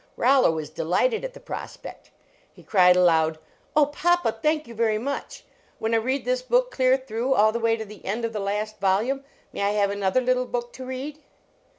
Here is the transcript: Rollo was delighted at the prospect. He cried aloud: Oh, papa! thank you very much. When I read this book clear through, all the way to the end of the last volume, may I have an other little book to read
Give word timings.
Rollo 0.17 0.49
was 0.49 0.71
delighted 0.71 1.23
at 1.23 1.35
the 1.35 1.39
prospect. 1.39 2.09
He 2.51 2.63
cried 2.63 2.95
aloud: 2.95 3.37
Oh, 3.75 3.85
papa! 3.85 4.31
thank 4.41 4.67
you 4.67 4.73
very 4.73 4.97
much. 4.97 5.43
When 5.77 5.93
I 5.93 5.97
read 5.97 6.25
this 6.25 6.41
book 6.41 6.71
clear 6.71 6.97
through, 6.97 7.35
all 7.35 7.51
the 7.51 7.59
way 7.59 7.77
to 7.77 7.85
the 7.85 8.03
end 8.03 8.25
of 8.25 8.33
the 8.33 8.39
last 8.39 8.79
volume, 8.79 9.23
may 9.53 9.61
I 9.61 9.69
have 9.73 9.91
an 9.91 10.01
other 10.01 10.21
little 10.21 10.47
book 10.47 10.73
to 10.73 10.85
read 10.87 11.19